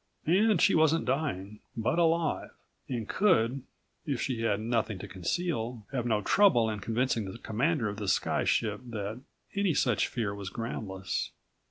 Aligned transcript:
And 0.25 0.59
she 0.59 0.73
wasn't 0.73 1.05
dying, 1.05 1.59
but 1.77 1.99
alive 1.99 2.49
and 2.89 3.07
could, 3.07 3.61
if 4.03 4.19
she 4.19 4.41
had 4.41 4.59
nothing 4.59 4.97
to 4.97 5.07
conceal, 5.07 5.85
have 5.91 6.07
no 6.07 6.23
trouble 6.23 6.71
in 6.71 6.79
convincing 6.79 7.25
the 7.25 7.37
commander 7.37 7.87
of 7.87 7.97
the 7.97 8.07
sky 8.07 8.43
ship 8.43 8.81
that 8.87 9.21
any 9.53 9.75
such 9.75 10.07
fear 10.07 10.33
was 10.33 10.49
groundless. 10.49 11.29